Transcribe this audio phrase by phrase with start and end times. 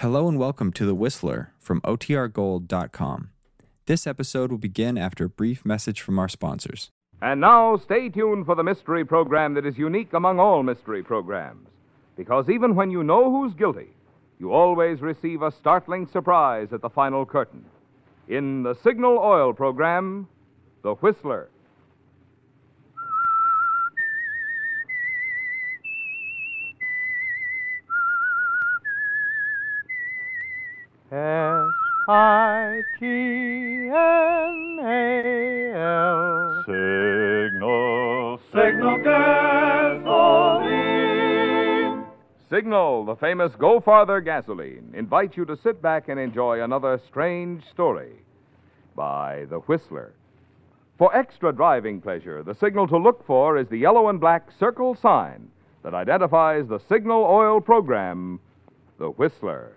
[0.00, 3.28] Hello and welcome to The Whistler from OTRGold.com.
[3.84, 6.88] This episode will begin after a brief message from our sponsors.
[7.20, 11.68] And now, stay tuned for the mystery program that is unique among all mystery programs.
[12.16, 13.88] Because even when you know who's guilty,
[14.38, 17.62] you always receive a startling surprise at the final curtain.
[18.26, 20.26] In the Signal Oil program,
[20.82, 21.50] The Whistler.
[32.12, 36.64] I G N A L.
[36.66, 40.10] Signal, Signal gasoline.
[42.50, 47.62] Signal, the famous Go Farther gasoline, invites you to sit back and enjoy another strange
[47.70, 48.16] story
[48.96, 50.12] by The Whistler.
[50.98, 54.96] For extra driving pleasure, the signal to look for is the yellow and black circle
[54.96, 55.48] sign
[55.84, 58.40] that identifies the Signal Oil program,
[58.98, 59.76] The Whistler.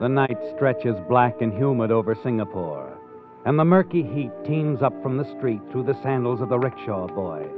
[0.00, 2.96] The night stretches black and humid over Singapore,
[3.44, 7.08] and the murky heat teems up from the street through the sandals of the rickshaw
[7.08, 7.48] boy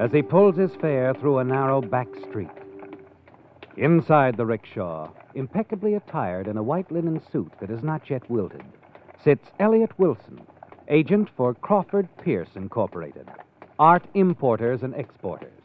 [0.00, 2.50] as he pulls his fare through a narrow back street.
[3.76, 8.64] Inside the rickshaw, impeccably attired in a white linen suit that is not yet wilted,
[9.22, 10.44] sits Elliot Wilson,
[10.88, 13.28] agent for Crawford Pierce Incorporated,
[13.78, 15.62] art importers and exporters.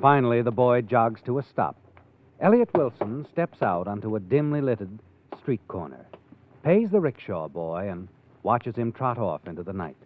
[0.00, 1.76] Finally, the boy jogs to a stop.
[2.40, 4.98] Elliot Wilson steps out onto a dimly lighted
[5.46, 6.04] street corner,
[6.64, 8.08] pays the rickshaw boy, and
[8.42, 9.96] watches him trot off into the night.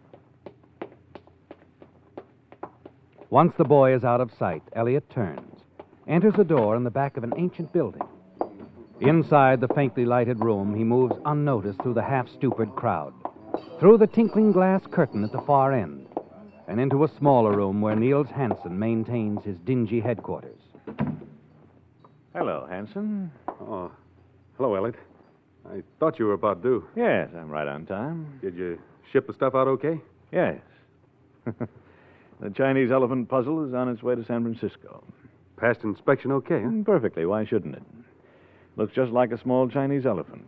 [3.31, 5.63] Once the boy is out of sight, Elliot turns,
[6.07, 8.03] enters a door in the back of an ancient building.
[9.01, 13.15] Inside the faintly lighted room, he moves unnoticed through the half stupid crowd,
[13.79, 16.07] through the tinkling glass curtain at the far end,
[16.69, 20.61] and into a smaller room where Niels Hansen maintains his dingy headquarters.
[22.35, 23.33] Hello, Hansen.
[23.49, 23.91] Oh,
[24.59, 24.97] hello, Elliot.
[25.71, 26.85] I thought you were about due.
[26.97, 28.39] Yes, I'm right on time.
[28.43, 28.79] Did you
[29.13, 30.01] ship the stuff out okay?
[30.33, 30.59] Yes.
[31.45, 35.05] the Chinese elephant puzzle is on its way to San Francisco.
[35.57, 36.69] Passed inspection okay, huh?
[36.69, 37.25] Mm, Perfectly.
[37.27, 37.83] Why shouldn't it?
[38.77, 40.45] Looks just like a small Chinese elephant.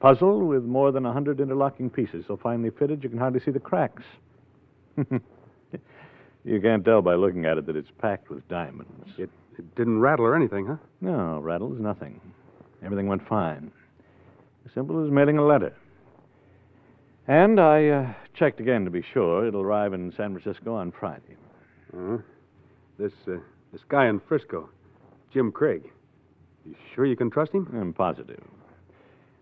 [0.00, 3.50] Puzzle with more than a hundred interlocking pieces, so finely fitted you can hardly see
[3.50, 4.02] the cracks.
[6.44, 9.10] you can't tell by looking at it that it's packed with diamonds.
[9.16, 10.76] It, it didn't rattle or anything, huh?
[11.00, 12.20] No, rattles, nothing.
[12.82, 13.70] Everything went fine.
[14.66, 15.72] As simple as mailing a letter.
[17.28, 19.46] And I uh, checked again to be sure.
[19.46, 21.36] It'll arrive in San Francisco on Friday.
[21.96, 22.18] Uh-huh.
[22.98, 23.36] This, uh,
[23.72, 24.68] this guy in Frisco,
[25.32, 25.82] Jim Craig.
[26.64, 27.68] You sure you can trust him?
[27.72, 28.42] I'm positive.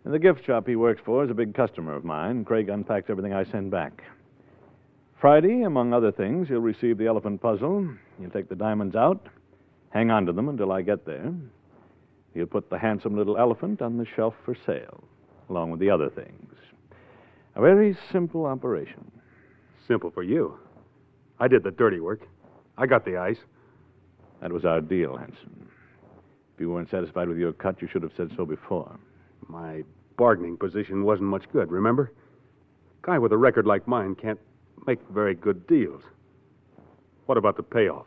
[0.04, 2.44] And the gift shop he works for is a big customer of mine.
[2.44, 4.02] Craig unpacks everything I send back.
[5.18, 7.88] Friday, among other things, he'll receive the elephant puzzle.
[8.20, 9.26] He'll take the diamonds out,
[9.88, 11.32] hang on to them until I get there.
[12.34, 15.04] He'll put the handsome little elephant on the shelf for sale,
[15.48, 16.50] along with the other things.
[17.56, 19.10] A very simple operation.
[19.86, 20.58] Simple for you.
[21.38, 22.26] I did the dirty work.
[22.76, 23.38] I got the ice.
[24.40, 25.68] That was our deal, Hanson.
[26.54, 28.98] If you weren't satisfied with your cut, you should have said so before.
[29.48, 29.82] My
[30.16, 32.12] bargaining position wasn't much good, remember?
[33.02, 34.38] A Guy with a record like mine can't
[34.86, 36.02] make very good deals.
[37.26, 38.06] What about the payoff?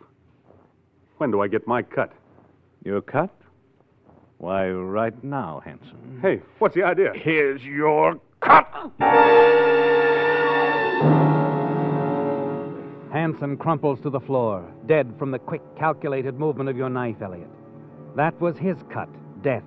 [1.18, 2.14] When do I get my cut?
[2.84, 3.34] Your cut?
[4.40, 6.20] Why, right now, Hanson.
[6.22, 7.12] Hey, what's the idea?
[7.16, 8.68] Here's your cut.
[13.12, 17.50] Hanson crumples to the floor, dead from the quick, calculated movement of your knife, Elliot.
[18.16, 19.10] That was his cut,
[19.42, 19.64] death.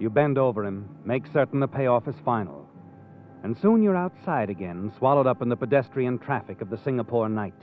[0.00, 2.68] You bend over him, make certain the payoff is final.
[3.44, 7.54] And soon you're outside again, swallowed up in the pedestrian traffic of the Singapore night.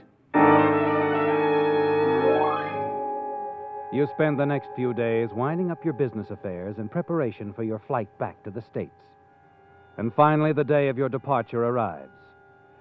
[3.94, 7.78] You spend the next few days winding up your business affairs in preparation for your
[7.78, 8.90] flight back to the States.
[9.98, 12.10] And finally, the day of your departure arrives.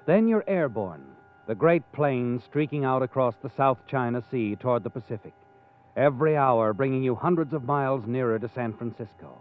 [0.07, 1.05] Then you're airborne,
[1.45, 5.35] the great plane streaking out across the South China Sea toward the Pacific,
[5.95, 9.39] every hour bringing you hundreds of miles nearer to San Francisco.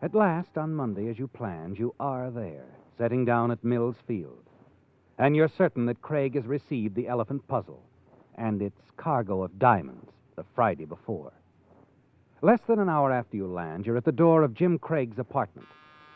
[0.00, 2.64] At last, on Monday, as you planned, you are there,
[2.96, 4.48] setting down at Mills Field.
[5.18, 7.82] And you're certain that Craig has received the elephant puzzle
[8.38, 11.32] and its cargo of diamonds the Friday before.
[12.42, 15.66] Less than an hour after you land, you're at the door of Jim Craig's apartment,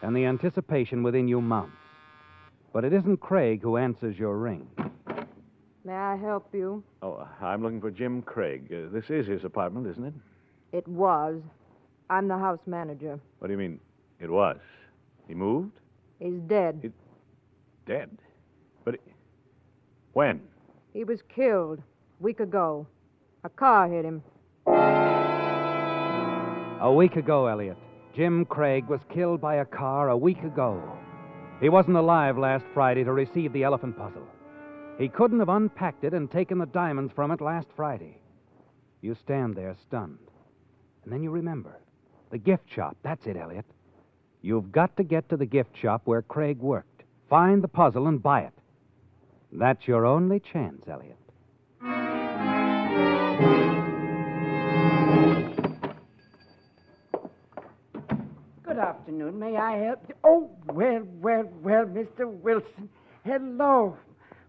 [0.03, 1.77] and the anticipation within you mounts.
[2.73, 4.69] But it isn't Craig who answers your ring.
[5.85, 6.85] May I help you?
[7.03, 8.71] Oh, I'm looking for Jim Craig.
[8.71, 10.15] Uh, this is his apartment, isn't it?
[10.73, 11.41] It was.
[12.11, 13.19] I'm the house manager.
[13.39, 13.81] What do you mean,
[14.21, 14.59] it was?
[15.27, 15.73] He moved?
[16.19, 16.81] He's dead.
[16.83, 16.93] It-
[17.87, 18.11] Dead?
[18.85, 19.13] But he-
[20.13, 20.41] when?
[20.93, 22.87] He was killed a week ago.
[23.43, 24.23] A car hit him.
[26.83, 27.79] A week ago, Elliot,
[28.15, 30.83] Jim Craig was killed by a car a week ago.
[31.61, 34.27] He wasn't alive last Friday to receive the elephant puzzle.
[34.99, 38.19] He couldn't have unpacked it and taken the diamonds from it last Friday.
[39.01, 40.19] You stand there stunned.
[41.05, 41.79] And then you remember.
[42.31, 42.97] The gift shop.
[43.03, 43.65] That's it, Elliot.
[44.43, 47.05] You've got to get to the gift shop where Craig worked.
[47.31, 48.55] Find the puzzle and buy it.
[49.53, 51.17] That's your only chance, Elliot.
[58.81, 59.39] Afternoon.
[59.39, 60.15] May I help you?
[60.25, 62.27] Oh, well, well, well, Mr.
[62.27, 62.89] Wilson.
[63.25, 63.97] Hello.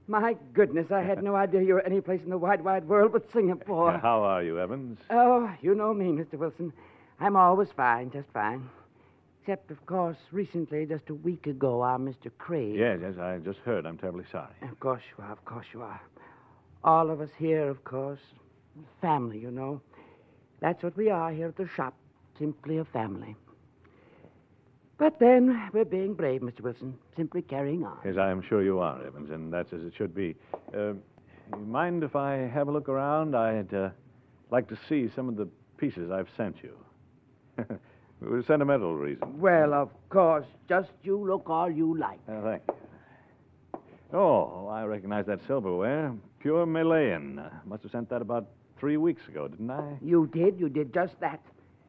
[0.07, 3.11] My goodness, I had no idea you were any place in the wide, wide world
[3.13, 3.97] but Singapore.
[4.01, 4.99] How are you, Evans?
[5.09, 6.33] Oh, you know me, Mr.
[6.33, 6.73] Wilson.
[7.19, 8.67] I'm always fine, just fine.
[9.41, 12.31] Except, of course, recently, just a week ago, our Mr.
[12.37, 12.75] Craig.
[12.75, 13.85] Yes, yes, I just heard.
[13.85, 14.53] I'm terribly sorry.
[14.61, 16.01] Of course you are, of course you are.
[16.83, 18.19] All of us here, of course.
[19.01, 19.81] Family, you know.
[20.61, 21.95] That's what we are here at the shop.
[22.37, 23.35] Simply a family.
[25.01, 26.61] But then, we're being brave, Mr.
[26.61, 26.93] Wilson.
[27.17, 27.97] Simply carrying on.
[28.05, 30.35] Yes, I am sure you are, Evans, and that's as it should be.
[30.71, 30.93] Uh,
[31.57, 33.35] you mind if I have a look around?
[33.35, 33.89] I'd uh,
[34.51, 36.77] like to see some of the pieces I've sent you.
[37.57, 37.79] it
[38.21, 39.39] was sentimental reason.
[39.39, 40.45] Well, of course.
[40.69, 42.19] Just you look all you like.
[42.29, 43.79] Uh, thank you.
[44.13, 46.13] Oh, I recognize that silverware.
[46.37, 47.39] Pure Malayan.
[47.39, 49.97] Uh, must have sent that about three weeks ago, didn't I?
[49.99, 50.59] You did.
[50.59, 51.41] You did just that.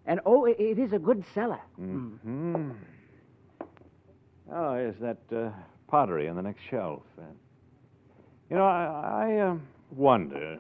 [0.07, 1.61] And, oh, it, it is a good seller.
[1.77, 2.71] Hmm.
[4.55, 5.51] Oh, yes, that uh,
[5.89, 7.03] pottery on the next shelf.
[7.19, 7.23] Uh,
[8.51, 9.57] you know, I, I uh,
[9.91, 10.59] wonder.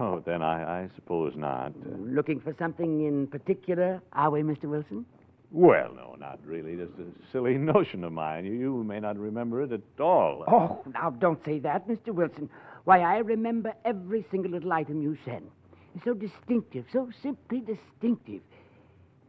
[0.00, 1.72] Oh, then I, I suppose not.
[2.00, 4.64] Looking for something in particular, are we, Mr.
[4.64, 5.06] Wilson?
[5.50, 6.76] well, no, not really.
[6.76, 8.44] Just a silly notion of mine.
[8.44, 10.44] You, you may not remember it at all.
[10.48, 12.08] Oh, now don't say that, Mr.
[12.08, 12.50] Wilson.
[12.84, 15.48] Why, I remember every single little item you send.
[15.94, 18.42] It's so distinctive, so simply distinctive.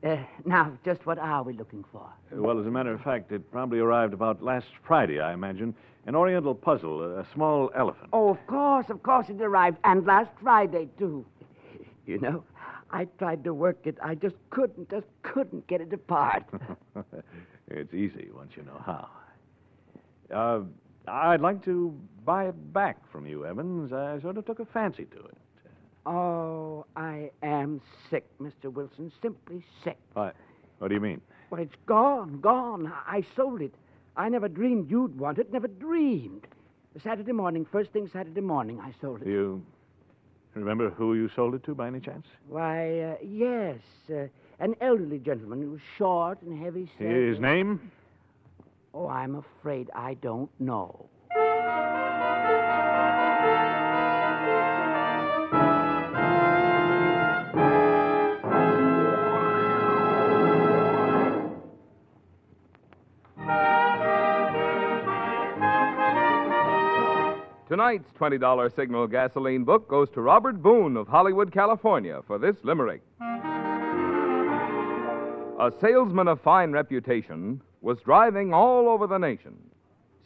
[0.04, 0.16] Uh,
[0.46, 2.08] now, just what are we looking for?
[2.32, 5.76] Well, as a matter of fact, it probably arrived about last Friday, I imagine.
[6.06, 8.10] An Oriental puzzle, a small elephant.
[8.14, 11.26] Oh, of course, of course it arrived, and last Friday, too.
[12.06, 12.44] You know,
[12.90, 13.96] I tried to work it.
[14.02, 16.44] I just couldn't, just couldn't get it apart.
[17.68, 19.10] it's easy once you know how.
[20.34, 20.62] Uh,
[21.08, 21.94] I'd like to
[22.26, 23.94] buy it back from you, Evans.
[23.94, 25.38] I sort of took a fancy to it.
[26.08, 26.39] oh,
[28.10, 28.72] sick, Mr.
[28.72, 29.98] Wilson, simply sick.
[30.14, 30.32] Why,
[30.80, 31.22] what do you mean?
[31.50, 32.92] Well, it's gone, gone.
[33.08, 33.74] I sold it.
[34.16, 36.48] I never dreamed you'd want it, never dreamed.
[37.04, 39.26] Saturday morning, first thing Saturday morning, I sold it.
[39.26, 39.64] Do you
[40.56, 42.26] remember who you sold it to by any chance?
[42.48, 43.78] Why, uh, yes.
[44.10, 44.28] Uh,
[44.60, 47.08] an elderly gentleman who was short and heavy set.
[47.08, 47.92] His name?
[48.94, 51.08] Oh, I'm afraid I don't know.
[67.70, 73.04] Tonight's $20 Signal gasoline book goes to Robert Boone of Hollywood, California for this limerick.
[75.60, 79.54] A salesman of fine reputation was driving all over the nation.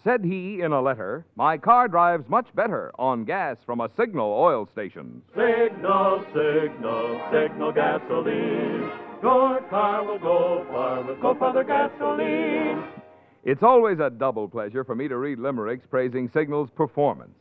[0.05, 4.31] Said he in a letter, My car drives much better on gas from a Signal
[4.31, 5.21] oil station.
[5.35, 8.89] Signal, signal, signal gasoline.
[9.21, 13.02] Your car will go far with Go Farther gasoline.
[13.45, 17.35] It's always a double pleasure for me to read limericks praising Signal's performance.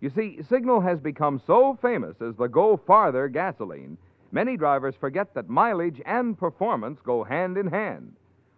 [0.00, 3.96] You see, Signal has become so famous as the Go Farther gasoline,
[4.32, 8.16] many drivers forget that mileage and performance go hand in hand.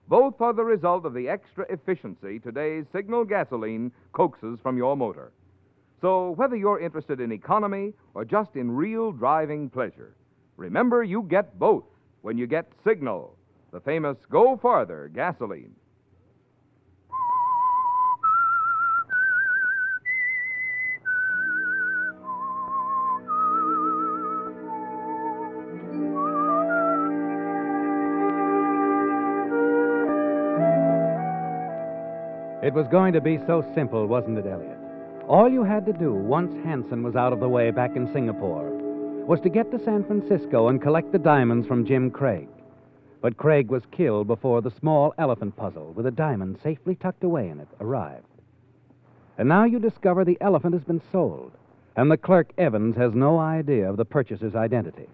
[0.09, 5.33] Both are the result of the extra efficiency today's Signal gasoline coaxes from your motor.
[6.01, 10.15] So, whether you're interested in economy or just in real driving pleasure,
[10.57, 11.85] remember you get both
[12.23, 13.37] when you get Signal,
[13.71, 15.75] the famous Go Farther gasoline.
[32.67, 34.77] It was going to be so simple, wasn't it, Elliot?
[35.29, 38.71] All you had to do, once Hanson was out of the way back in Singapore,
[39.25, 42.49] was to get to San Francisco and collect the diamonds from Jim Craig.
[43.21, 47.51] But Craig was killed before the small elephant puzzle, with a diamond safely tucked away
[47.51, 48.27] in it, arrived.
[49.39, 51.53] And now you discover the elephant has been sold,
[51.95, 55.09] and the clerk Evans has no idea of the purchaser's identity.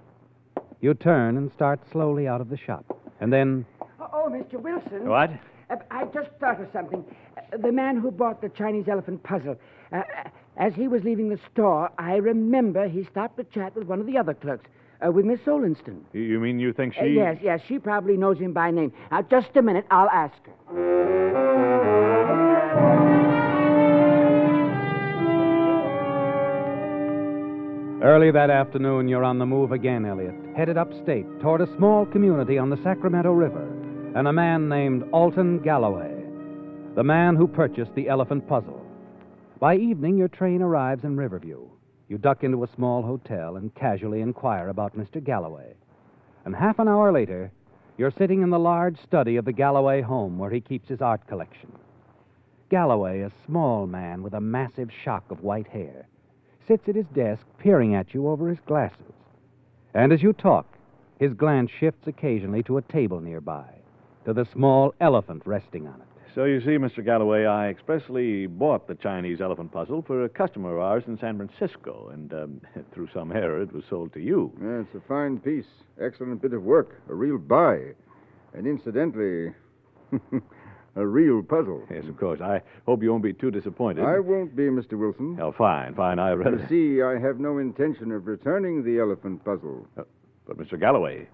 [0.80, 3.66] You turn and start slowly out of the shop, and then
[4.00, 4.54] Oh, Mr.
[4.54, 5.06] Wilson.
[5.06, 5.30] What?
[5.73, 7.05] Uh, I just thought of something.
[7.37, 9.57] Uh, the man who bought the Chinese elephant puzzle.
[9.93, 10.02] Uh, uh,
[10.57, 14.07] as he was leaving the store, I remember he stopped to chat with one of
[14.07, 14.69] the other clerks,
[15.07, 16.00] uh, with Miss Solenson.
[16.12, 17.00] You- You mean you think she.
[17.00, 18.93] Uh, yes, yes, she probably knows him by name.
[19.11, 20.52] Now, just a minute, I'll ask her.
[28.02, 32.59] Early that afternoon, you're on the move again, Elliot, headed upstate toward a small community
[32.59, 33.64] on the Sacramento River
[34.14, 36.14] and a man named Alton Galloway,
[36.95, 38.85] the man who purchased the elephant puzzle.
[39.59, 41.66] By evening, your train arrives in Riverview.
[42.09, 45.23] You duck into a small hotel and casually inquire about Mr.
[45.23, 45.75] Galloway.
[46.45, 47.50] And half an hour later,
[47.97, 51.26] you're sitting in the large study of the Galloway home where he keeps his art
[51.26, 51.73] collection.
[52.69, 56.07] Galloway, a small man with a massive shock of white hair,
[56.69, 59.14] sits at his desk peering at you over his glasses.
[59.95, 60.66] And as you talk,
[61.19, 63.82] his glance shifts occasionally to a table nearby,
[64.25, 66.07] to the small elephant resting on it.
[66.35, 67.05] So you see, Mr.
[67.05, 71.37] Galloway, I expressly bought the Chinese elephant puzzle for a customer of ours in San
[71.37, 72.61] Francisco, and um,
[72.95, 74.50] through some error, it was sold to you.
[74.62, 75.67] Yeah, it's a fine piece.
[76.00, 77.02] Excellent bit of work.
[77.11, 77.81] A real buy.
[78.55, 79.52] And incidentally,
[80.97, 81.83] a real puzzle.
[81.91, 82.41] Yes, of course.
[82.41, 84.05] I hope you won't be too disappointed.
[84.05, 84.99] I won't be, Mr.
[84.99, 85.38] Wilson.
[85.41, 86.19] Oh, fine, fine.
[86.19, 89.87] I read You see, I have no intention of returning the elephant puzzle.
[89.97, 90.81] But, Mr.
[90.81, 91.29] Galloway,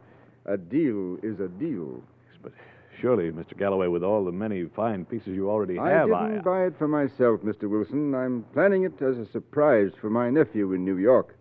[0.46, 2.02] A deal is a deal.
[2.28, 2.52] Yes, but
[3.00, 3.56] surely, Mr.
[3.56, 6.74] Galloway, with all the many fine pieces you already have, I have, didn't buy it
[6.78, 7.68] for myself, Mr.
[7.68, 8.14] Wilson.
[8.14, 11.36] I'm planning it as a surprise for my nephew in New York.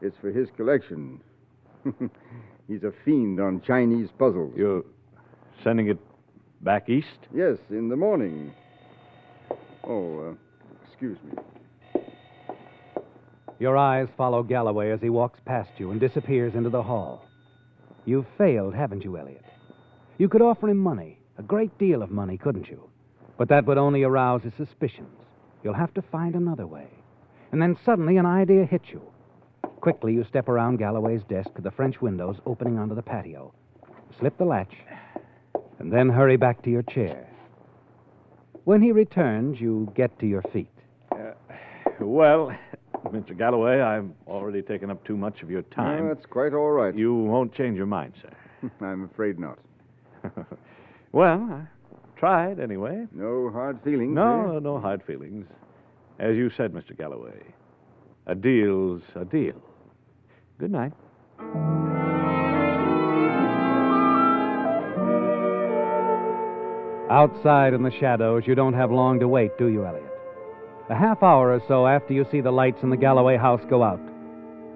[0.00, 1.20] It's for his collection.
[2.68, 4.52] He's a fiend on Chinese puzzles.
[4.56, 4.84] You're
[5.62, 5.98] sending it
[6.62, 7.06] back east?
[7.34, 8.52] Yes, in the morning.
[9.84, 10.34] Oh, uh,
[10.88, 12.02] excuse me.
[13.58, 17.24] Your eyes follow Galloway as he walks past you and disappears into the hall.
[18.04, 19.43] You've failed, haven't you, Elliot?
[20.16, 22.88] You could offer him money, a great deal of money, couldn't you?
[23.36, 25.18] But that would only arouse his suspicions.
[25.62, 26.86] You'll have to find another way.
[27.50, 29.02] And then suddenly an idea hits you.
[29.80, 33.52] Quickly, you step around Galloway's desk to the French windows opening onto the patio,
[34.18, 34.72] slip the latch,
[35.78, 37.28] and then hurry back to your chair.
[38.64, 40.70] When he returns, you get to your feet.
[41.12, 41.32] Uh,
[42.00, 42.50] well,
[43.06, 43.36] Mr.
[43.36, 46.08] Galloway, I've already taken up too much of your time.
[46.08, 46.96] that's quite all right.
[46.96, 48.70] You won't change your mind, sir.
[48.80, 49.58] I'm afraid not.
[51.12, 53.06] well, I tried anyway.
[53.12, 54.14] No hard feelings.
[54.14, 54.60] No, eh?
[54.60, 55.46] no hard feelings.
[56.18, 56.96] As you said, Mr.
[56.96, 57.42] Galloway,
[58.26, 59.60] a deal's a deal.
[60.58, 60.92] Good night.
[67.10, 70.10] Outside in the shadows, you don't have long to wait, do you, Elliot?
[70.90, 73.82] A half hour or so after you see the lights in the Galloway house go
[73.82, 74.00] out,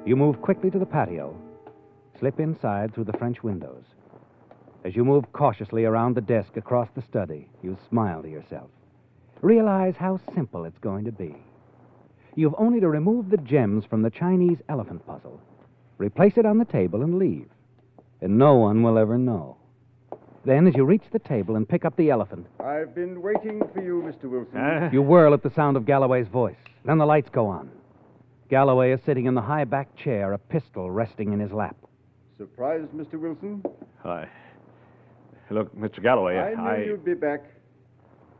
[0.04, 1.36] you move quickly to the patio,
[2.18, 3.84] slip inside through the French windows.
[4.88, 8.70] As you move cautiously around the desk across the study, you smile to yourself.
[9.42, 11.36] Realize how simple it's going to be.
[12.36, 15.42] You've only to remove the gems from the Chinese elephant puzzle,
[15.98, 17.50] replace it on the table, and leave.
[18.22, 19.58] And no one will ever know.
[20.46, 23.82] Then, as you reach the table and pick up the elephant, I've been waiting for
[23.82, 24.24] you, Mr.
[24.24, 24.58] Wilson.
[24.58, 24.88] Huh?
[24.90, 26.56] you whirl at the sound of Galloway's voice.
[26.86, 27.70] Then the lights go on.
[28.48, 31.76] Galloway is sitting in the high backed chair, a pistol resting in his lap.
[32.38, 33.20] Surprised, Mr.
[33.20, 33.62] Wilson?
[34.02, 34.26] I...
[35.50, 36.02] Look, Mr.
[36.02, 37.44] Galloway, I knew you'd be back.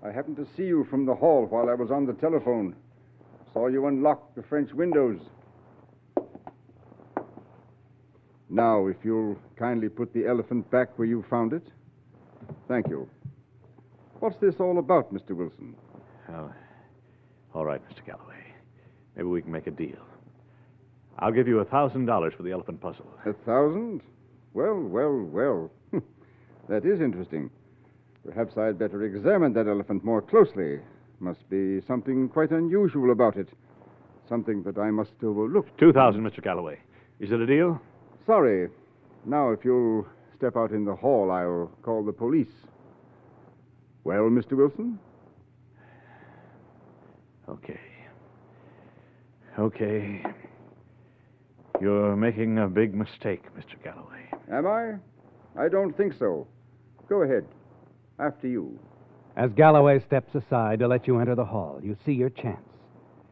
[0.05, 2.77] I happened to see you from the hall while I was on the telephone.
[3.53, 5.19] Saw you unlock the French windows.
[8.50, 11.67] Now, if you'll kindly put the elephant back where you found it.
[12.69, 13.09] Thank you.
[14.21, 15.31] What's this all about, Mr.
[15.31, 15.75] Wilson?
[16.31, 16.53] Oh,
[17.55, 18.05] all right, Mr.
[18.07, 18.35] Galloway.
[19.17, 19.99] Maybe we can make a deal.
[21.19, 23.07] I'll give you a thousand dollars for the elephant puzzle.
[23.27, 24.03] A thousand?
[24.55, 25.71] Well, well, well.
[26.69, 27.51] that is interesting.
[28.25, 30.81] Perhaps I'd better examine that elephant more closely.
[31.21, 33.49] Must be something quite unusual about it.
[34.29, 35.67] Something that I must overlook.
[35.79, 36.43] Two thousand, Mr.
[36.43, 36.79] Galloway.
[37.19, 37.81] Is it a deal?
[38.27, 38.69] Sorry.
[39.25, 40.07] Now, if you'll
[40.37, 42.53] step out in the hall, I'll call the police.
[44.05, 44.53] Well, Mr.
[44.53, 44.99] Wilson?
[47.49, 47.81] Okay.
[49.59, 50.23] Okay.
[51.81, 53.83] You're making a big mistake, Mr.
[53.83, 54.31] Galloway.
[54.53, 54.95] Am I?
[55.61, 56.47] I don't think so.
[57.09, 57.47] Go ahead.
[58.19, 58.79] After you.
[59.37, 62.61] As Galloway steps aside to let you enter the hall, you see your chance.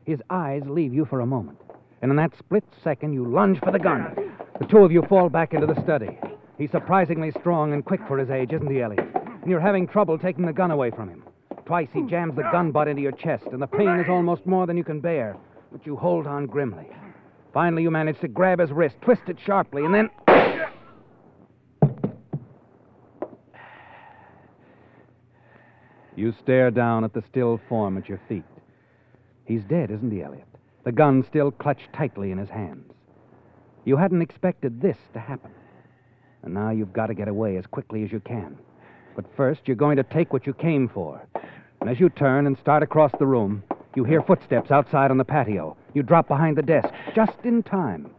[0.05, 1.59] His eyes leave you for a moment,
[2.01, 4.15] and in that split second, you lunge for the gun.
[4.61, 6.19] The two of you fall back into the study.
[6.57, 9.05] He's surprisingly strong and quick for his age, isn't he, Elliot?
[9.43, 11.25] And you're having trouble taking the gun away from him.
[11.67, 14.67] Twice he jams the gun butt into your chest, and the pain is almost more
[14.67, 15.37] than you can bear,
[15.73, 16.87] but you hold on grimly.
[17.53, 20.09] Finally, you manage to grab his wrist, twist it sharply, and then.
[26.17, 28.45] You stare down at the still form at your feet.
[29.45, 30.49] He's dead, isn't he, Elliot?
[30.85, 32.93] The gun still clutched tightly in his hands.
[33.85, 35.53] You hadn't expected this to happen.
[36.43, 38.57] And now you've got to get away as quickly as you can.
[39.15, 41.21] But first, you're going to take what you came for.
[41.81, 43.63] And as you turn and start across the room,
[43.95, 45.77] you hear footsteps outside on the patio.
[45.95, 48.11] You drop behind the desk, just in time,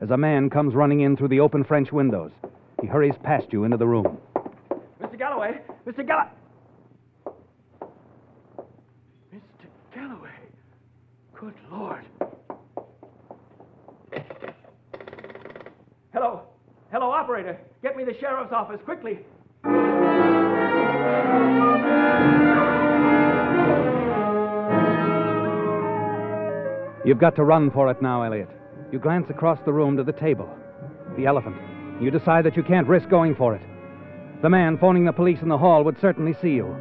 [0.00, 2.32] as a man comes running in through the open French windows.
[2.80, 4.18] He hurries past you into the room.
[5.00, 5.18] Mr.
[5.18, 5.60] Galloway!
[5.86, 6.06] Mr.
[6.06, 6.30] Galloway!
[9.32, 9.66] Mr.
[9.94, 10.28] Galloway!
[11.40, 12.04] Good Lord.
[16.12, 16.42] Hello.
[16.92, 17.58] Hello, operator.
[17.82, 19.20] Get me the sheriff's office quickly.
[27.06, 28.50] You've got to run for it now, Elliot.
[28.92, 30.46] You glance across the room to the table.
[31.16, 31.56] The elephant.
[32.02, 33.62] You decide that you can't risk going for it.
[34.42, 36.76] The man phoning the police in the hall would certainly see you.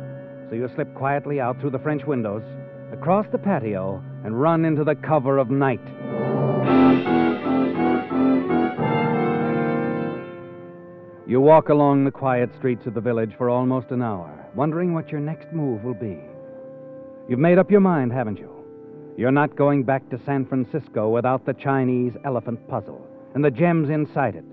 [0.49, 2.43] So you slip quietly out through the French windows,
[2.91, 5.81] across the patio, and run into the cover of night.
[11.27, 15.09] You walk along the quiet streets of the village for almost an hour, wondering what
[15.09, 16.17] your next move will be.
[17.27, 18.51] You've made up your mind, haven't you?
[19.15, 23.05] You're not going back to San Francisco without the Chinese elephant puzzle
[23.35, 24.45] and the gems inside it.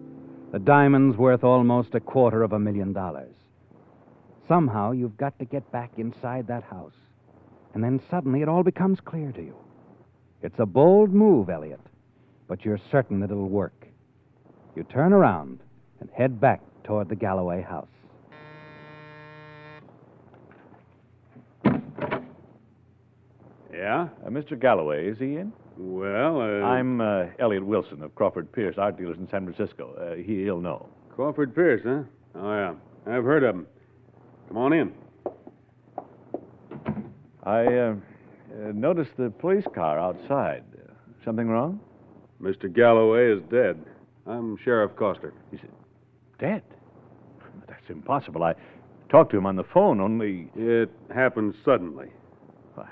[0.52, 3.34] The diamond's worth almost a quarter of a million dollars.
[4.46, 6.92] Somehow you've got to get back inside that house.
[7.76, 9.54] And then suddenly it all becomes clear to you.
[10.40, 11.78] It's a bold move, Elliot,
[12.48, 13.86] but you're certain that it'll work.
[14.74, 15.60] You turn around
[16.00, 17.86] and head back toward the Galloway house.
[23.70, 24.08] Yeah?
[24.24, 24.58] Uh, Mr.
[24.58, 25.52] Galloway, is he in?
[25.76, 26.64] Well, uh.
[26.64, 29.92] I'm uh, Elliot Wilson of Crawford Pierce, art dealers in San Francisco.
[30.00, 30.88] Uh, he, he'll know.
[31.14, 32.04] Crawford Pierce, huh?
[32.36, 32.74] Oh, yeah.
[33.06, 33.66] I've heard of him.
[34.48, 34.94] Come on in.
[37.46, 40.64] I uh, uh, noticed the police car outside.
[41.24, 41.80] Something wrong?
[42.42, 42.72] Mr.
[42.72, 43.78] Galloway is dead.
[44.26, 45.32] I'm Sheriff Coster.
[45.52, 45.60] He's
[46.40, 46.62] dead.
[47.68, 48.42] That's impossible.
[48.42, 48.54] I
[49.08, 50.50] talked to him on the phone, only.
[50.56, 52.08] It happened suddenly.
[52.76, 52.86] I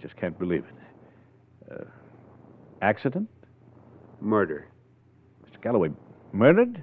[0.00, 1.72] just can't believe it.
[1.72, 1.84] Uh,
[2.80, 3.28] accident?
[4.22, 4.68] Murder.
[5.44, 5.62] Mr.
[5.62, 5.90] Galloway
[6.32, 6.82] murdered?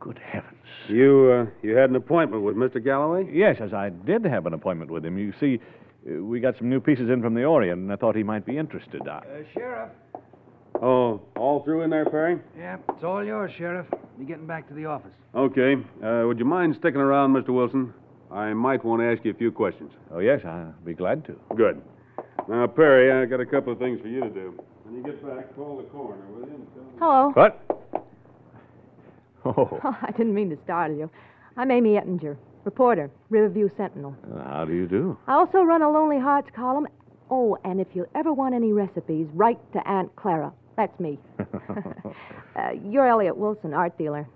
[0.00, 0.56] Good heavens.
[0.88, 2.82] You, uh, you had an appointment with Mr.
[2.82, 3.28] Galloway?
[3.30, 5.18] Yes, as I did have an appointment with him.
[5.18, 5.60] You see,
[6.04, 8.56] we got some new pieces in from the Orient, and I thought he might be
[8.56, 9.06] interested.
[9.06, 9.18] I...
[9.18, 9.22] Uh,
[9.54, 9.90] Sheriff.
[10.82, 12.38] Oh, all through in there, Perry?
[12.56, 13.86] Yeah, it's all yours, Sheriff.
[14.18, 15.10] Be getting back to the office.
[15.34, 15.74] Okay.
[16.02, 17.50] Uh, would you mind sticking around, Mr.
[17.50, 17.92] Wilson?
[18.30, 19.90] I might want to ask you a few questions.
[20.12, 21.36] Oh, yes, I'll be glad to.
[21.56, 21.82] Good.
[22.48, 24.58] Now, Perry, I got a couple of things for you to do.
[24.84, 26.54] When you get back, call the coroner, will you?
[26.54, 27.30] and tell him- Hello.
[27.34, 27.60] What?
[29.42, 31.10] Oh, Oh, I didn't mean to startle you.
[31.56, 34.16] I'm Amy Ettinger, reporter, Riverview Sentinel.
[34.44, 35.18] how do you do?
[35.26, 36.86] I also run a Lonely Hearts column.
[37.30, 40.52] Oh, and if you ever want any recipes, write to Aunt Clara.
[40.76, 41.18] That's me.
[41.38, 44.26] uh, you're Elliot Wilson, art dealer.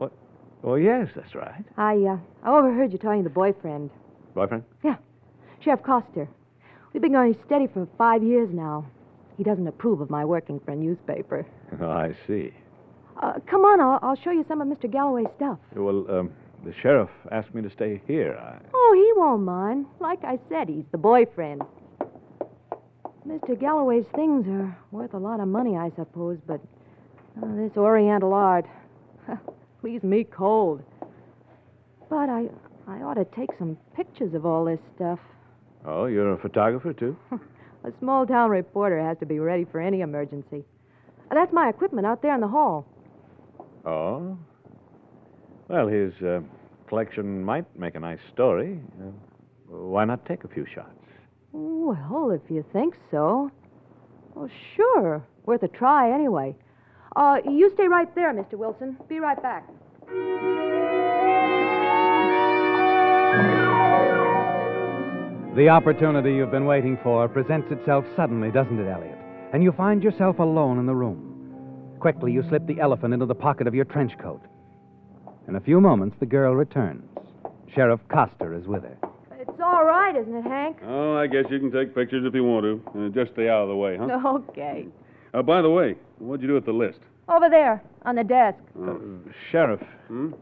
[0.62, 1.64] Oh, yes, that's right.
[1.76, 3.90] I uh, I overheard you talking to the boyfriend,
[4.34, 4.64] Boyfriend?
[4.82, 4.96] Yeah.
[5.60, 6.28] Sheriff Coster.
[6.92, 8.87] We've been going steady for five years now.
[9.37, 11.46] He doesn't approve of my working for a newspaper.
[11.80, 12.52] Oh, I see.
[13.20, 14.90] Uh, come on, I'll, I'll show you some of Mr.
[14.90, 15.58] Galloway's stuff.
[15.74, 16.32] Well, um,
[16.64, 18.37] the sheriff asked me to stay here.
[18.40, 18.59] I...
[18.72, 19.87] Oh, he won't mind.
[20.00, 21.62] Like I said, he's the boyfriend.
[23.27, 23.59] Mr.
[23.59, 26.61] Galloway's things are worth a lot of money, I suppose, but
[27.42, 28.66] uh, this Oriental art
[29.83, 30.83] leaves me cold.
[32.11, 32.48] But I,
[32.87, 35.18] I ought to take some pictures of all this stuff.
[35.87, 37.16] Oh, you're a photographer, too?
[37.85, 40.64] A small town reporter has to be ready for any emergency.
[41.31, 42.87] That's my equipment out there in the hall.
[43.85, 44.38] Oh?
[45.68, 46.40] Well, his uh,
[46.88, 48.81] collection might make a nice story.
[49.00, 49.11] Uh,
[49.66, 50.90] why not take a few shots?
[51.53, 53.50] Well, if you think so.
[54.35, 55.24] Well, sure.
[55.46, 56.55] Worth a try anyway.
[57.16, 58.55] Uh, you stay right there, Mr.
[58.55, 58.96] Wilson.
[59.09, 59.68] Be right back.
[65.57, 69.16] The opportunity you've been waiting for presents itself suddenly, doesn't it, Elliot?
[69.53, 71.96] And you find yourself alone in the room.
[72.00, 74.42] Quickly, you slip the elephant into the pocket of your trench coat.
[75.48, 77.02] In a few moments, the girl returns.
[77.74, 78.96] Sheriff Coster is with her.
[79.33, 80.78] It's all right, right, isn't it, Hank?
[80.87, 82.98] Oh, I guess you can take pictures if you want to.
[82.98, 84.38] Uh, just stay out of the way, huh?
[84.50, 84.87] Okay.
[85.33, 86.98] Uh, by the way, what'd you do with the list?
[87.28, 88.59] Over there, on the desk.
[88.80, 88.94] Uh,
[89.50, 90.33] Sheriff, Hmm?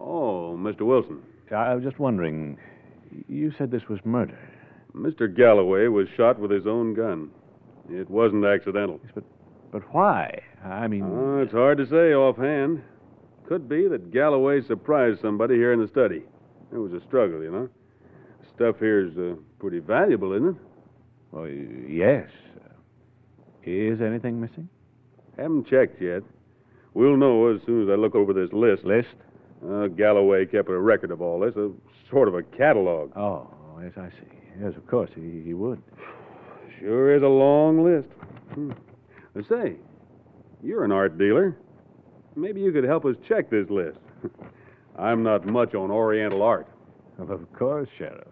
[0.00, 0.82] Oh, Mr.
[0.82, 1.22] Wilson.
[1.54, 2.58] I was just wondering.
[3.28, 4.38] You said this was murder.
[4.94, 5.34] Mr.
[5.34, 7.30] Galloway was shot with his own gun.
[7.90, 9.00] It wasn't accidental.
[9.04, 9.24] Yes, but,
[9.72, 10.42] but why?
[10.64, 12.82] I mean, Oh, it's hard to say offhand.
[13.46, 16.22] Could be that Galloway surprised somebody here in the study.
[16.72, 17.68] It was a struggle, you know.
[18.54, 20.56] Stuff here's uh, pretty valuable, isn't it?
[21.32, 22.28] well, yes.
[23.64, 24.68] Is anything missing?
[25.36, 26.22] Haven't checked yet.
[26.94, 28.84] We'll know as soon as I look over this list.
[28.84, 29.08] List?
[29.66, 31.70] Uh, Galloway kept a record of all this, a
[32.10, 33.16] sort of a catalog.
[33.16, 33.50] Oh,
[33.82, 34.28] yes, I see.
[34.62, 35.82] Yes, of course, he, he would.
[36.78, 38.08] Sure is a long list.
[38.54, 38.72] Hmm.
[39.48, 39.76] Say,
[40.62, 41.56] you're an art dealer.
[42.36, 43.98] Maybe you could help us check this list.
[44.98, 46.68] I'm not much on Oriental art.
[47.18, 48.28] Well, of course, Sheriff.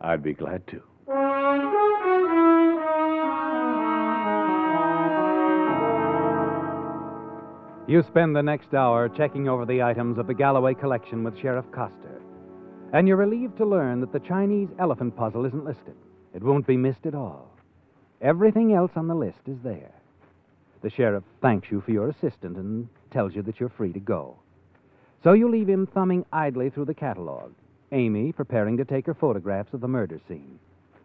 [0.00, 0.82] I'd be glad to.
[7.88, 11.66] You spend the next hour checking over the items of the Galloway collection with Sheriff
[11.72, 12.22] Coster.
[12.92, 15.96] And you're relieved to learn that the Chinese elephant puzzle isn't listed.
[16.34, 17.50] It won't be missed at all.
[18.20, 19.92] Everything else on the list is there.
[20.82, 24.36] The sheriff thanks you for your assistance and tells you that you're free to go.
[25.22, 27.52] So you leave him thumbing idly through the catalog,
[27.92, 30.58] Amy preparing to take her photographs of the murder scene.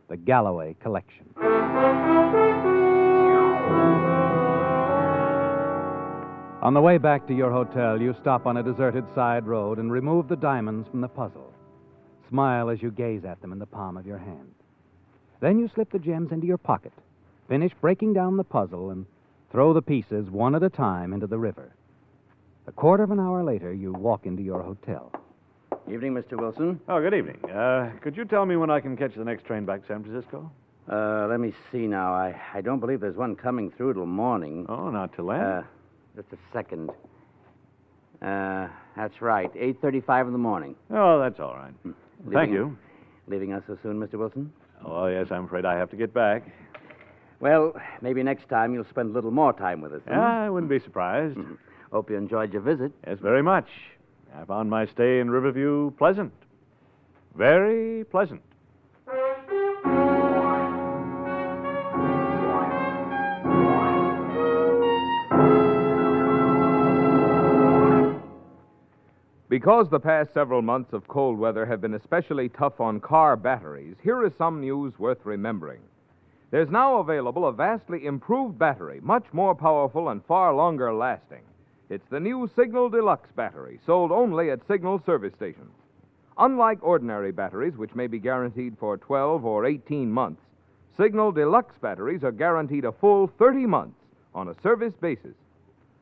[0.08, 1.26] The Galloway collection.
[6.63, 9.91] On the way back to your hotel, you stop on a deserted side road and
[9.91, 11.54] remove the diamonds from the puzzle.
[12.30, 14.54] Smile as you gaze at them in the palm of your hand.
[15.39, 16.93] Then you slip the gems into your pocket,
[17.48, 19.06] finish breaking down the puzzle, and
[19.52, 21.74] throw the pieces one at a time into the river.
[22.67, 25.12] A quarter of an hour later, you walk into your hotel.
[25.89, 26.38] Evening, Mr.
[26.38, 26.80] Wilson.
[26.89, 27.38] Oh, good evening.
[27.49, 30.03] Uh, could you tell me when I can catch the next train back to San
[30.03, 30.51] Francisco?
[30.91, 32.13] Uh, let me see now.
[32.13, 34.65] I, I don't believe there's one coming through till morning.
[34.67, 35.39] Oh, not till then.
[35.39, 35.63] Uh,
[36.15, 36.89] just a second.
[38.21, 39.53] Uh, that's right.
[39.53, 40.75] 8.35 in the morning.
[40.91, 41.73] oh, that's all right.
[42.34, 42.77] Thank you.
[43.27, 44.15] Leaving us so soon, Mr.
[44.15, 44.51] Wilson?
[44.86, 46.43] Oh, yes, I'm afraid I have to get back.
[47.39, 50.01] Well, maybe next time you'll spend a little more time with us.
[50.08, 50.13] hmm?
[50.13, 51.38] I wouldn't be surprised.
[51.91, 52.91] Hope you enjoyed your visit.
[53.06, 53.67] Yes, very much.
[54.36, 56.34] I found my stay in Riverview pleasant.
[57.36, 58.41] Very pleasant.
[69.50, 73.95] Because the past several months of cold weather have been especially tough on car batteries,
[74.04, 75.80] here is some news worth remembering.
[76.52, 81.41] There's now available a vastly improved battery, much more powerful and far longer lasting.
[81.89, 85.71] It's the new Signal Deluxe battery, sold only at Signal service stations.
[86.38, 90.41] Unlike ordinary batteries, which may be guaranteed for 12 or 18 months,
[90.97, 94.00] Signal Deluxe batteries are guaranteed a full 30 months
[94.36, 95.36] on a service basis.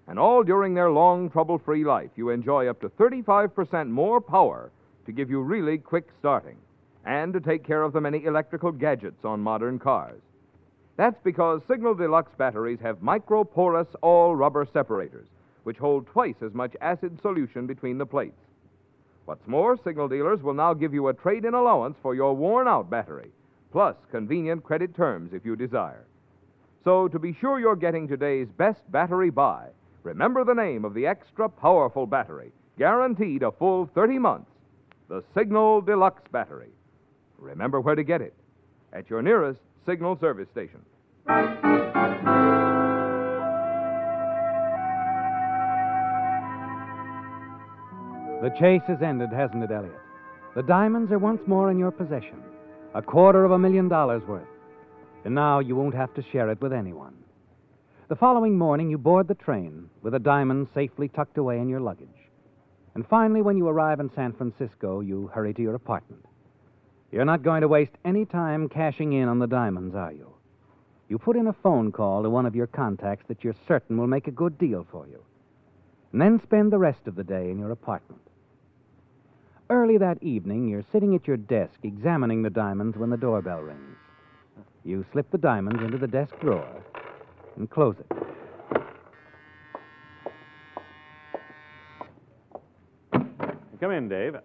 [0.07, 4.71] And all during their long, trouble free life, you enjoy up to 35% more power
[5.05, 6.57] to give you really quick starting
[7.05, 10.21] and to take care of the many electrical gadgets on modern cars.
[10.97, 15.27] That's because Signal Deluxe batteries have microporous all rubber separators,
[15.65, 18.37] which hold twice as much acid solution between the plates.
[19.25, 22.67] What's more, Signal dealers will now give you a trade in allowance for your worn
[22.67, 23.31] out battery,
[23.71, 26.05] plus convenient credit terms if you desire.
[26.83, 29.69] So, to be sure you're getting today's best battery buy,
[30.03, 34.51] remember the name of the extra powerful battery, guaranteed a full 30 months
[35.07, 36.69] the Signal Deluxe battery.
[37.39, 38.33] Remember where to get it
[38.93, 40.81] at your nearest Signal service station.
[48.45, 49.99] The chase is ended, hasn't it, Elliot?
[50.53, 52.43] The diamonds are once more in your possession.
[52.93, 54.45] A quarter of a million dollars worth.
[55.23, 57.15] And now you won't have to share it with anyone.
[58.07, 61.79] The following morning, you board the train with the diamonds safely tucked away in your
[61.79, 62.29] luggage.
[62.93, 66.23] And finally, when you arrive in San Francisco, you hurry to your apartment.
[67.11, 70.35] You're not going to waste any time cashing in on the diamonds, are you?
[71.09, 74.05] You put in a phone call to one of your contacts that you're certain will
[74.05, 75.23] make a good deal for you.
[76.11, 78.21] And then spend the rest of the day in your apartment.
[79.69, 83.97] Early that evening, you're sitting at your desk examining the diamonds when the doorbell rings.
[84.83, 86.69] You slip the diamonds into the desk drawer
[87.55, 88.05] and close it.
[93.79, 94.35] Come in, Dave.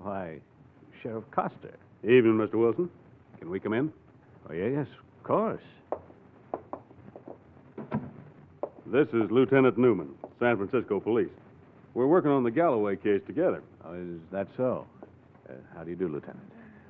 [0.00, 0.38] Why,
[1.00, 1.76] Sheriff Coster.
[2.02, 2.54] Evening, Mr.
[2.54, 2.90] Wilson.
[3.38, 3.92] Can we come in?
[4.50, 5.62] Oh, yeah, yes, of course.
[8.86, 11.28] This is Lieutenant Newman, San Francisco Police.
[11.94, 13.62] We're working on the Galloway case together.
[13.94, 14.86] Is that so?
[15.48, 16.40] Uh, how do you do, Lieutenant?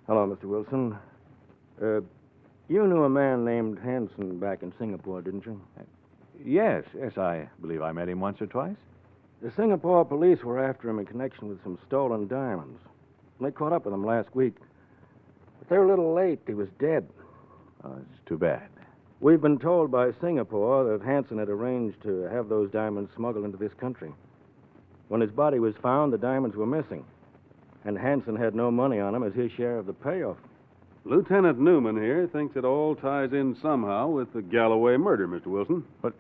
[0.06, 0.44] Hello, Mr.
[0.44, 0.96] Wilson.
[1.80, 2.00] Uh,
[2.68, 5.60] you knew a man named Hanson back in Singapore, didn't you?
[6.44, 8.76] Yes, yes, I believe I met him once or twice.
[9.42, 12.80] The Singapore police were after him in connection with some stolen diamonds.
[13.40, 14.56] They caught up with him last week.
[15.60, 16.40] But they were a little late.
[16.46, 17.08] He was dead.
[17.84, 18.68] Oh, it's too bad.
[19.20, 23.56] We've been told by Singapore that Hanson had arranged to have those diamonds smuggled into
[23.58, 24.12] this country.
[25.08, 27.04] When his body was found, the diamonds were missing.
[27.84, 30.36] And Hanson had no money on him as his share of the payoff.
[31.04, 35.46] Lieutenant Newman here thinks it all ties in somehow with the Galloway murder, Mr.
[35.46, 35.84] Wilson.
[36.02, 36.12] But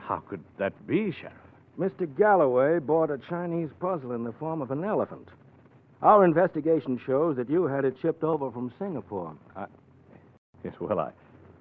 [0.00, 1.34] how could that be, Sheriff?
[1.78, 2.08] Mr.
[2.16, 5.28] Galloway bought a Chinese puzzle in the form of an elephant.
[6.00, 9.36] Our investigation shows that you had it shipped over from Singapore.
[9.54, 9.66] I,
[10.64, 11.10] yes, well, I,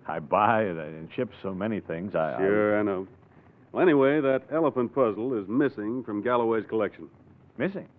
[0.07, 2.15] I buy and ship so many things.
[2.15, 3.07] I, Sure, I know.
[3.75, 7.09] Well, anyway, that elephant puzzle is missing from Galloway's collection.
[7.57, 7.89] Missing?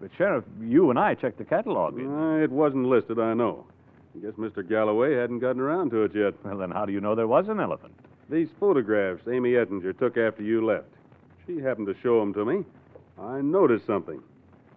[0.00, 1.98] But, Sheriff, you and I checked the catalog.
[1.98, 3.66] Uh, it wasn't listed, I know.
[4.14, 4.66] I guess Mr.
[4.66, 6.34] Galloway hadn't gotten around to it yet.
[6.44, 7.92] Well, then how do you know there was an elephant?
[8.30, 10.86] These photographs Amy Ettinger took after you left.
[11.44, 12.64] She happened to show them to me.
[13.20, 14.22] I noticed something.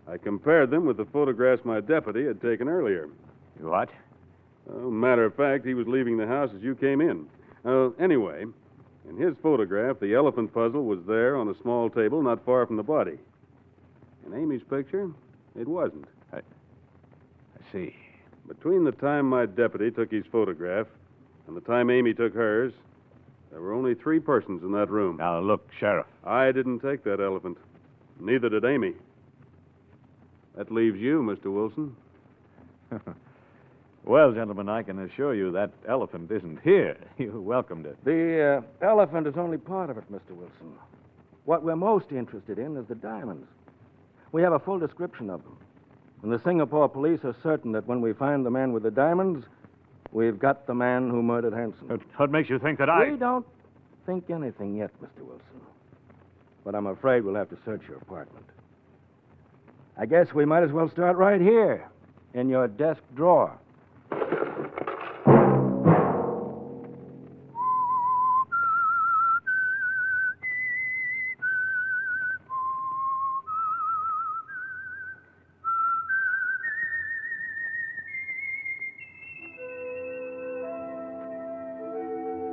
[0.08, 3.08] I compared them with the photographs my deputy had taken earlier.
[3.60, 3.92] What?
[4.68, 7.28] Uh, matter of fact, he was leaving the house as you came in.
[7.64, 8.46] Uh, anyway,
[9.10, 12.78] in his photograph, the elephant puzzle was there on a small table not far from
[12.78, 13.18] the body.
[14.26, 15.10] In Amy's picture,
[15.60, 16.06] it wasn't.
[16.32, 17.96] I, I see.
[18.48, 20.88] Between the time my deputy took his photograph
[21.48, 22.74] and the time Amy took hers,
[23.52, 25.18] there were only three persons in that room.
[25.18, 26.08] Now, look, Sheriff.
[26.24, 27.58] I didn't take that elephant.
[28.20, 28.94] Neither did Amy.
[30.56, 31.52] That leaves you, Mr.
[31.52, 31.96] Wilson.
[34.04, 36.98] well, gentlemen, I can assure you that elephant isn't here.
[37.18, 37.96] You're welcome to.
[38.04, 40.32] The uh, elephant is only part of it, Mr.
[40.32, 40.74] Wilson.
[41.46, 43.48] What we're most interested in is the diamonds.
[44.32, 45.58] We have a full description of them.
[46.24, 49.46] And the Singapore police are certain that when we find the man with the diamonds,
[50.12, 52.00] we've got the man who murdered Hanson.
[52.18, 53.10] What makes you think that I.
[53.10, 53.46] We don't
[54.06, 55.26] think anything yet, Mr.
[55.26, 55.62] Wilson.
[56.64, 58.46] But I'm afraid we'll have to search your apartment.
[59.98, 61.90] I guess we might as well start right here,
[62.34, 63.58] in your desk drawer.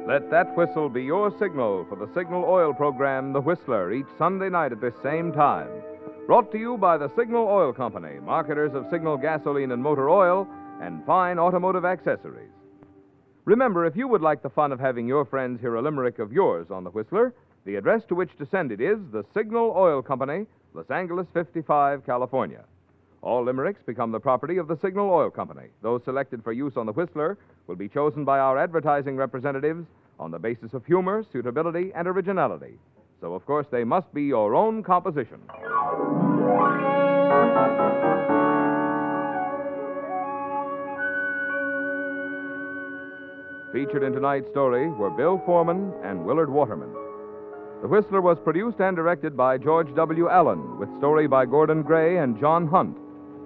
[0.09, 4.49] Let that whistle be your signal for the Signal Oil program, The Whistler, each Sunday
[4.49, 5.68] night at this same time.
[6.27, 10.49] Brought to you by the Signal Oil Company, marketers of Signal gasoline and motor oil
[10.81, 12.49] and fine automotive accessories.
[13.44, 16.33] Remember, if you would like the fun of having your friends hear a limerick of
[16.33, 17.35] yours on The Whistler,
[17.66, 22.07] the address to which to send it is the Signal Oil Company, Los Angeles 55,
[22.07, 22.64] California.
[23.21, 25.68] All limericks become the property of the Signal Oil Company.
[25.83, 29.87] Those selected for use on The Whistler will be chosen by our advertising representatives
[30.18, 32.78] on the basis of humor, suitability, and originality.
[33.20, 35.40] So, of course, they must be your own composition.
[43.72, 46.90] Featured in tonight's story were Bill Forman and Willard Waterman.
[47.83, 50.28] The Whistler was produced and directed by George W.
[50.28, 52.96] Allen, with story by Gordon Gray and John Hunt,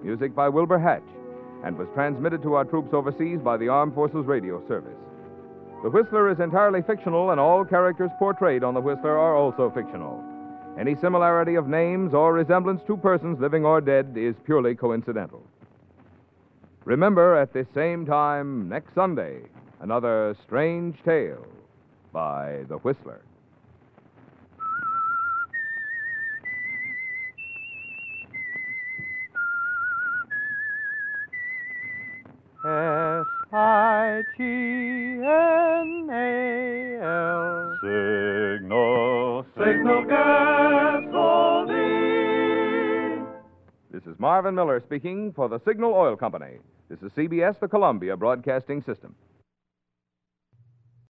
[0.03, 1.03] music by Wilbur Hatch,
[1.65, 4.97] and was transmitted to our troops overseas by the Armed Forces Radio Service.
[5.83, 10.23] The Whistler is entirely fictional, and all characters portrayed on The Whistler are also fictional.
[10.79, 15.43] Any similarity of names or resemblance to persons living or dead is purely coincidental.
[16.85, 19.41] Remember, at this same time next Sunday,
[19.81, 21.45] another strange tale
[22.13, 23.23] by The Whistler.
[33.55, 37.77] I G N A L.
[37.83, 41.13] Signal, Signal gasoline.
[43.91, 46.61] This is Marvin Miller speaking for the Signal Oil Company.
[46.89, 49.15] This is CBS, the Columbia Broadcasting System.